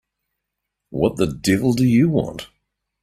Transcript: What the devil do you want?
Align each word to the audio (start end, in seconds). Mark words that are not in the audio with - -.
What 0.89 1.17
the 1.17 1.27
devil 1.27 1.73
do 1.73 1.85
you 1.85 2.09
want? 2.09 2.47